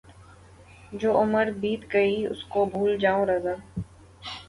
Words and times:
جو 0.99 1.09
عُمر 1.21 1.47
بیت 1.61 1.81
گئی 1.93 2.15
اُس 2.31 2.41
کو 2.51 2.59
بھُول 2.71 2.91
جاؤں 3.01 3.25
رضاؔ 3.29 3.55